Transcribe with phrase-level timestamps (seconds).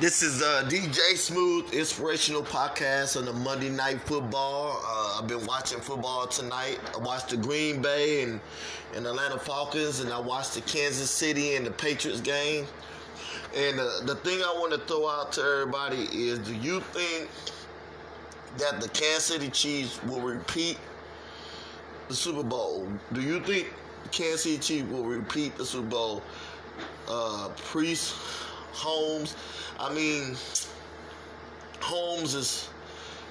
[0.00, 4.82] This is uh, DJ Smooth Inspirational Podcast on the Monday Night Football.
[4.84, 6.80] Uh, I've been watching football tonight.
[6.92, 8.40] I watched the Green Bay and,
[8.96, 12.66] and Atlanta Falcons, and I watched the Kansas City and the Patriots game.
[13.56, 17.30] And uh, the thing I want to throw out to everybody is do you think
[18.58, 20.76] that the Kansas City Chiefs will repeat
[22.08, 22.88] the Super Bowl?
[23.12, 23.72] Do you think
[24.10, 26.22] Kansas City Chiefs will repeat the Super Bowl?
[27.08, 28.16] Uh, Priest,
[28.74, 29.36] Holmes,
[29.78, 30.36] I mean,
[31.80, 32.68] Holmes is,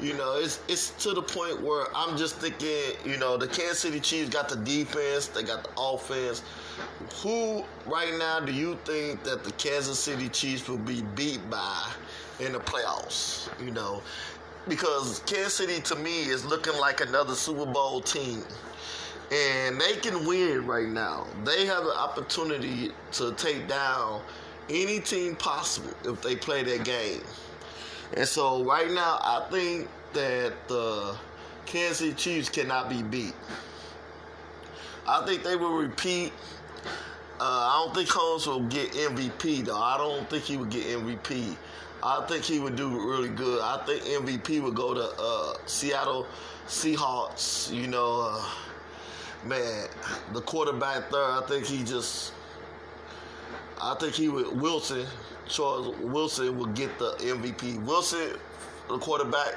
[0.00, 3.80] you know, it's it's to the point where I'm just thinking, you know, the Kansas
[3.80, 6.42] City Chiefs got the defense, they got the offense.
[7.22, 11.92] Who right now do you think that the Kansas City Chiefs will be beat by
[12.40, 13.48] in the playoffs?
[13.64, 14.02] You know,
[14.68, 18.42] because Kansas City to me is looking like another Super Bowl team.
[19.30, 21.26] And they can win right now.
[21.44, 24.22] They have an opportunity to take down
[24.70, 27.22] any team possible if they play their game.
[28.16, 31.16] And so right now, I think that the
[31.66, 33.34] Kansas City Chiefs cannot be beat.
[35.06, 36.32] I think they will repeat.
[37.40, 39.78] Uh, I don't think Holmes will get MVP though.
[39.78, 41.56] I don't think he would get MVP.
[42.02, 43.60] I think he would do really good.
[43.60, 46.26] I think MVP would go to uh, Seattle
[46.66, 47.72] Seahawks.
[47.72, 48.44] You know, uh,
[49.46, 49.88] man,
[50.32, 51.22] the quarterback there.
[51.22, 52.32] I think he just
[53.80, 55.06] I think he would Wilson,
[55.48, 57.84] Charles Wilson would get the MVP.
[57.84, 58.36] Wilson,
[58.88, 59.56] the quarterback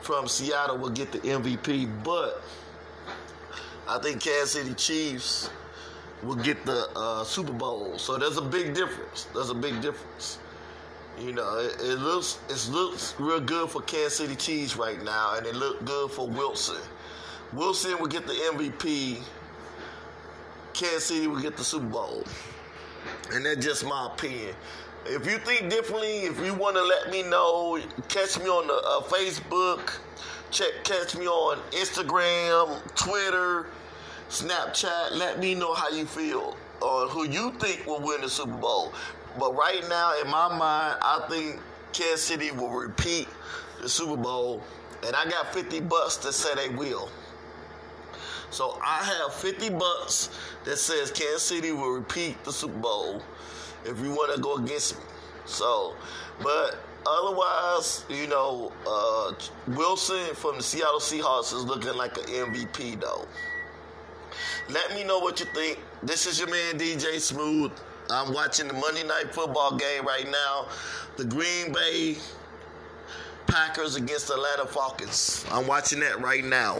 [0.00, 2.42] from Seattle, will get the MVP, but
[3.88, 5.50] I think Kansas City Chiefs
[6.22, 7.98] will get the uh, Super Bowl.
[7.98, 9.26] So there's a big difference.
[9.34, 10.38] There's a big difference.
[11.18, 15.34] You know, it, it looks it looks real good for Kansas City Chiefs right now,
[15.36, 16.80] and it looked good for Wilson.
[17.52, 19.22] Wilson will get the MVP.
[20.72, 22.24] Kansas City will get the Super Bowl.
[23.32, 24.54] And that's just my opinion.
[25.06, 28.74] If you think differently, if you want to let me know, catch me on the
[28.74, 29.98] uh, Facebook,
[30.50, 33.66] check catch me on Instagram, Twitter,
[34.28, 35.12] Snapchat.
[35.12, 38.92] Let me know how you feel on who you think will win the Super Bowl.
[39.38, 41.60] But right now, in my mind, I think
[41.92, 43.28] Kansas City will repeat
[43.80, 44.62] the Super Bowl,
[45.06, 47.10] and I got 50 bucks to say they will.
[48.50, 50.30] So I have 50 bucks
[50.64, 53.22] that says Kansas City will repeat the Super Bowl
[53.84, 55.04] if you want to go against me.
[55.44, 55.94] So,
[56.42, 59.32] but otherwise, you know, uh,
[59.68, 63.26] Wilson from the Seattle Seahawks is looking like an MVP though.
[64.68, 65.78] Let me know what you think.
[66.02, 67.72] This is your man DJ Smooth.
[68.10, 70.66] I'm watching the Monday Night Football game right now.
[71.16, 72.16] The Green Bay
[73.46, 75.44] Packers against the Atlanta Falcons.
[75.50, 76.78] I'm watching that right now.